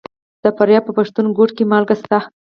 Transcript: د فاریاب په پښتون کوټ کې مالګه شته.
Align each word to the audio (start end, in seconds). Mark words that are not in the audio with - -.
د 0.43 0.45
فاریاب 0.57 0.83
په 0.85 0.91
پښتون 0.97 1.25
کوټ 1.37 1.49
کې 1.57 1.63
مالګه 1.71 1.95
شته. 1.99 2.17